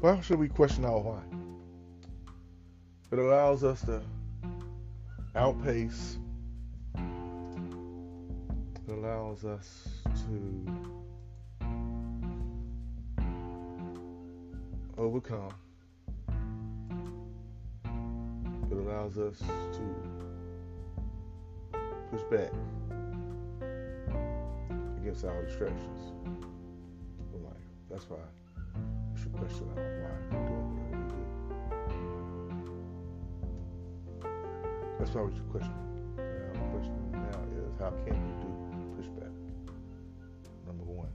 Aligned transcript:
Why 0.00 0.20
should 0.20 0.38
we 0.38 0.48
question 0.48 0.84
our 0.84 1.00
why? 1.00 1.20
It 3.10 3.18
allows 3.18 3.64
us 3.64 3.80
to 3.82 4.00
outpace. 5.34 6.18
It 8.86 8.92
allows 8.92 9.44
us 9.44 9.88
to 10.04 10.66
overcome. 14.96 15.52
It 18.70 18.76
allows 18.76 19.18
us 19.18 19.38
to 19.40 19.82
push 22.12 22.22
back 22.30 22.52
against 25.00 25.24
our 25.24 25.42
distractions. 25.42 26.12
That's 27.90 28.08
why 28.10 28.18
That's 34.98 35.14
we 35.14 35.32
should 35.32 35.50
question. 35.50 35.72
The 36.16 36.58
question 36.70 37.12
now 37.12 37.40
is 37.56 37.78
how 37.78 37.90
can 38.04 38.14
you 38.14 38.34
do 38.42 38.50
pushback? 39.00 39.32
Number 40.66 40.84
one, 40.84 41.08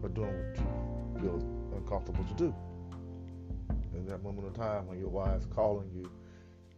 by 0.00 0.08
doing 0.08 0.32
what 0.32 0.56
you 0.56 1.20
feel 1.20 1.76
uncomfortable 1.76 2.24
to 2.24 2.34
do. 2.34 2.54
In 3.94 4.06
that 4.06 4.22
moment 4.22 4.46
of 4.46 4.54
time 4.54 4.86
when 4.86 4.98
your 4.98 5.10
why 5.10 5.34
is 5.34 5.44
calling 5.54 5.90
you 5.94 6.10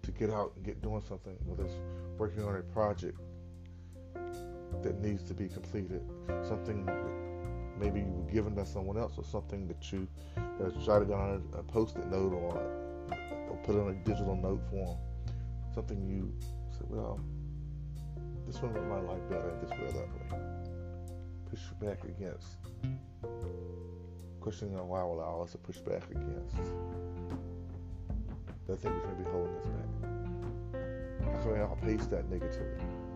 to 0.03 0.11
get 0.11 0.31
out 0.31 0.53
and 0.57 0.65
get 0.65 0.83
doing 0.83 1.03
something, 1.09 1.37
whether 1.45 1.65
it's 1.65 1.77
working 2.19 2.43
on 2.43 2.57
a 2.57 2.63
project 2.63 3.21
that 4.83 5.01
needs 5.01 5.23
to 5.25 5.35
be 5.35 5.49
completed, 5.49 6.03
something 6.43 6.85
maybe 7.81 8.01
you 8.01 8.13
were 8.13 8.31
given 8.31 8.55
by 8.55 8.65
someone 8.65 8.99
else, 8.99 9.15
or 9.17 9.25
something 9.25 9.67
that 9.67 9.91
you 9.91 10.07
uh, 10.37 10.71
jotted 10.85 11.09
down 11.09 11.43
a 11.55 11.63
post-it 11.63 12.07
note 12.07 12.33
or, 12.33 12.57
or 13.49 13.59
put 13.65 13.75
on 13.77 13.89
a 13.91 13.95
digital 14.05 14.37
note 14.37 14.61
form, 14.71 14.97
something 15.75 16.01
you 16.07 16.33
said, 16.71 16.87
well, 16.89 17.19
this 18.47 18.61
one 18.63 18.73
make 18.75 18.85
my 18.85 19.01
life 19.01 19.29
better 19.29 19.53
this 19.63 19.71
way 19.71 19.87
or 19.87 19.93
that 19.93 20.09
way. 20.15 20.41
Push 21.49 21.61
back 21.81 22.05
against. 22.05 22.59
Questioning 24.41 24.79
on 24.79 24.89
why 24.89 25.03
will 25.03 25.43
us 25.43 25.53
to 25.53 25.59
push 25.59 25.79
back 25.79 26.03
against 26.11 26.57
that 28.67 28.81
thing 28.81 28.93
which 28.95 29.05
may 29.05 29.25
be 29.25 29.31
holding 29.31 29.57
us 29.57 29.67
back. 29.67 29.89
How 31.35 31.43
can 31.43 31.53
we 31.53 31.59
outpace 31.59 32.07
that 32.07 32.31
negativity? 32.31 33.10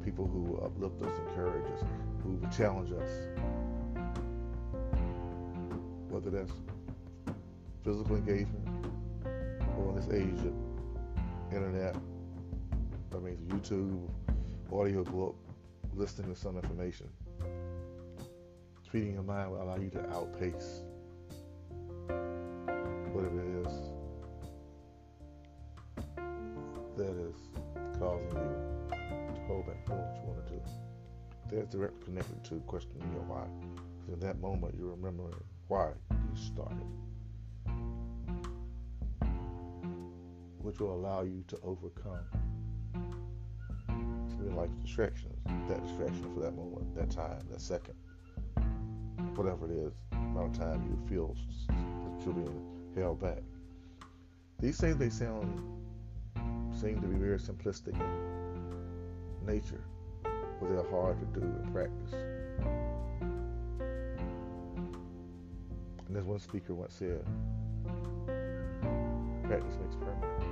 people 0.04 0.26
who 0.26 0.56
uplift 0.56 1.00
us, 1.02 1.16
encourage 1.28 1.64
us, 1.66 1.84
who 2.24 2.40
challenge 2.50 2.90
us. 2.90 3.10
Whether 6.08 6.30
that's 6.30 6.50
physical 7.84 8.16
engagement 8.16 8.66
or 9.78 9.90
in 9.90 9.94
this 9.94 10.08
age 10.12 10.46
of 10.46 11.54
internet, 11.54 11.94
that 13.10 13.22
means 13.22 13.40
YouTube, 13.52 14.08
audio 14.72 15.04
book, 15.04 15.36
listening 15.94 16.34
to 16.34 16.40
some 16.40 16.56
information. 16.56 17.08
Feeding 18.90 19.14
your 19.14 19.22
mind 19.22 19.52
will 19.52 19.62
allow 19.62 19.76
you 19.76 19.90
to 19.90 20.10
outpace 20.10 20.82
causing 28.10 28.28
you 28.30 29.34
to 29.34 29.40
hold 29.46 29.66
back 29.66 29.86
from 29.86 29.98
what 29.98 30.16
you 30.16 30.22
want 30.26 30.46
to 30.46 30.54
do. 30.54 30.60
That's 31.50 31.68
direct 31.70 32.04
connected 32.04 32.44
to 32.44 32.56
questioning 32.66 33.10
your 33.12 33.22
why. 33.22 33.46
Because 34.00 34.14
in 34.14 34.20
that 34.26 34.40
moment, 34.40 34.74
you're 34.78 34.90
remembering 34.90 35.34
why 35.68 35.90
you 36.10 36.36
started, 36.36 36.76
which 40.58 40.80
will 40.80 40.94
allow 40.94 41.22
you 41.22 41.44
to 41.48 41.58
overcome 41.62 42.24
of 44.40 44.54
life's 44.54 44.74
distractions. 44.82 45.36
That 45.68 45.82
distraction 45.86 46.34
for 46.34 46.40
that 46.40 46.56
moment, 46.56 46.94
that 46.96 47.10
time, 47.10 47.42
that 47.50 47.60
second, 47.60 47.94
whatever 49.36 49.70
it 49.70 49.76
is, 49.76 49.92
amount 50.12 50.56
of 50.56 50.62
time 50.62 50.82
you 50.82 51.08
feel 51.08 51.36
that 51.68 52.24
you're 52.24 52.34
being 52.34 52.92
held 52.96 53.20
back. 53.20 53.42
These 54.58 54.78
things 54.78 54.96
they 54.96 55.10
sound 55.10 55.79
seem 56.80 56.98
to 56.98 57.06
be 57.06 57.16
very 57.18 57.38
simplistic 57.38 57.94
in 57.94 59.46
nature, 59.46 59.84
but 60.22 60.70
they're 60.70 60.90
hard 60.90 61.20
to 61.20 61.26
do 61.38 61.44
in 61.44 61.70
practice. 61.72 62.14
And 66.08 66.16
as 66.16 66.24
one 66.24 66.38
speaker 66.38 66.72
once 66.72 66.94
said, 66.94 67.22
practice 69.44 69.76
makes 69.82 69.96
permanent. 69.96 70.42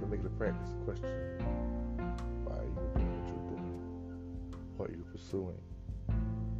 So 0.00 0.06
make 0.06 0.18
it 0.18 0.26
a 0.26 0.30
practice 0.30 0.74
question 0.84 1.38
why 2.44 2.56
are 2.56 2.64
you're 2.64 2.94
doing 2.96 3.12
what 3.16 3.28
you're 3.28 3.46
doing, 3.48 3.78
what 4.76 4.90
you're 4.90 5.12
pursuing, 5.12 5.62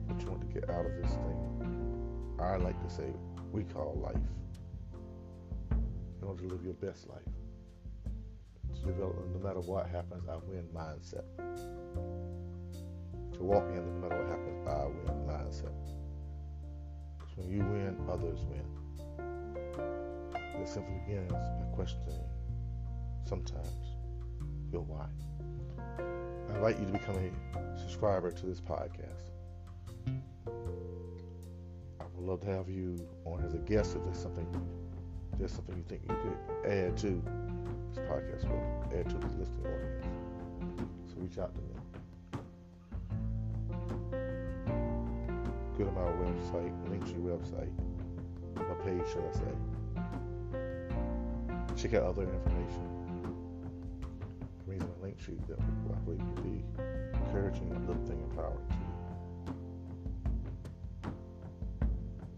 what 0.06 0.22
you 0.22 0.28
want 0.28 0.40
to 0.42 0.46
get 0.60 0.70
out 0.70 0.86
of 0.86 0.92
this 1.02 1.10
thing. 1.10 2.36
I 2.38 2.56
like 2.58 2.80
to 2.86 2.94
say 2.94 3.12
we 3.50 3.64
call 3.64 4.00
life. 4.00 4.43
In 6.24 6.30
order 6.30 6.42
to 6.44 6.54
live 6.54 6.64
your 6.64 6.72
best 6.72 7.06
life. 7.10 7.20
To 8.76 8.86
develop 8.86 9.14
no 9.34 9.38
matter 9.46 9.60
what 9.60 9.86
happens, 9.90 10.26
I 10.26 10.36
win 10.36 10.66
mindset. 10.74 11.24
To 13.34 13.42
walk 13.42 13.64
in 13.68 13.84
no 13.84 14.08
matter 14.08 14.22
what 14.22 14.30
happens, 14.30 14.66
I 14.66 14.86
win 14.86 15.26
mindset. 15.28 15.74
Because 17.18 17.36
when 17.36 17.50
you 17.50 17.58
win, 17.58 17.98
others 18.10 18.38
win. 18.48 18.64
It 20.62 20.66
simply 20.66 20.94
begins 21.06 21.30
by 21.30 21.66
questioning 21.74 22.24
sometimes 23.28 23.98
your 24.72 24.80
why. 24.80 25.08
I 25.90 26.54
invite 26.54 26.78
you 26.78 26.86
to 26.86 26.92
become 26.92 27.16
a 27.16 27.78
subscriber 27.78 28.30
to 28.30 28.46
this 28.46 28.62
podcast. 28.62 29.28
I 32.00 32.04
would 32.14 32.24
love 32.24 32.40
to 32.40 32.46
have 32.46 32.70
you 32.70 33.06
on 33.26 33.44
as 33.44 33.52
a 33.52 33.58
guest 33.58 33.94
if 33.94 34.04
there's 34.04 34.16
something 34.18 34.46
there's 35.38 35.52
something 35.52 35.76
you 35.76 35.84
think 35.88 36.02
you 36.08 36.16
could 36.22 36.38
add 36.70 36.96
to 36.96 37.22
this 37.92 37.98
podcast 38.06 38.48
or 38.50 38.60
add 38.96 39.08
to 39.08 39.16
the 39.16 39.26
listening 39.38 39.66
audience. 39.66 40.06
So 41.06 41.14
reach 41.18 41.38
out 41.38 41.54
to 41.54 41.60
me. 41.60 41.68
Go 45.76 45.84
to 45.84 45.90
my 45.90 46.02
website, 46.02 46.72
Linktree 46.88 47.20
website, 47.20 47.72
my 48.54 48.74
page, 48.84 49.04
should 49.12 49.24
I 49.24 49.32
say. 49.32 49.54
Check 51.76 51.94
out 51.94 52.04
other 52.04 52.22
information. 52.22 52.88
The 54.64 54.70
reason 54.70 54.88
my 55.02 55.08
Linktree 55.08 55.40
that 55.48 55.58
will 55.58 55.74
probably 55.88 56.18
be 56.42 56.54
encouraging, 57.26 57.68
uplifting, 57.74 58.20
empowering 58.30 58.68
to 58.68 58.74
you. 58.74 58.80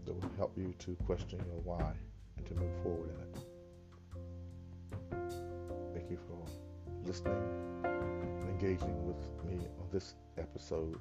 That 0.05 0.13
will 0.13 0.31
help 0.37 0.53
you 0.57 0.73
to 0.79 0.95
question 1.05 1.39
your 1.45 1.61
why 1.63 1.93
and 2.37 2.45
to 2.45 2.53
move 2.55 2.71
forward 2.83 3.09
in 3.09 3.15
it. 3.21 3.35
Thank 5.93 6.09
you 6.09 6.17
for 6.27 6.37
listening 7.05 7.43
and 7.83 8.49
engaging 8.49 9.05
with 9.05 9.17
me 9.45 9.67
on 9.79 9.87
this 9.91 10.15
episode. 10.37 10.99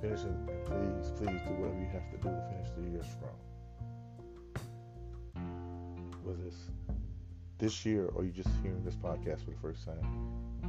Finish 0.00 0.20
it, 0.20 0.26
and 0.26 0.64
please, 0.66 1.10
please 1.16 1.40
do 1.46 1.54
whatever 1.54 1.80
you 1.80 1.88
have 1.92 2.10
to 2.10 2.16
do 2.18 2.28
to 2.28 2.42
finish 2.50 2.70
the 2.76 2.82
year 2.90 3.04
strong. 3.04 3.38
Whether 6.22 6.46
it's 6.46 6.70
this 7.58 7.86
year 7.86 8.06
or 8.14 8.24
you're 8.24 8.32
just 8.32 8.50
hearing 8.62 8.84
this 8.84 8.96
podcast 8.96 9.44
for 9.44 9.50
the 9.50 9.56
first 9.62 9.84
time 9.86 10.04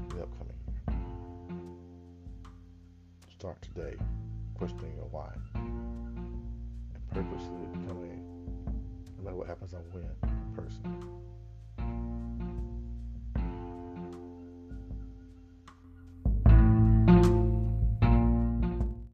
the 0.09 0.23
upcoming 0.23 0.55
year. 0.67 0.81
Start 3.37 3.61
today 3.61 3.95
questioning 4.55 4.95
your 4.95 5.07
why 5.11 5.29
and 5.53 7.07
purposely 7.11 7.67
becoming, 7.73 8.16
matter 9.27 9.37
what 9.37 9.47
happens, 9.47 9.73
I 9.73 9.79
win. 9.93 10.36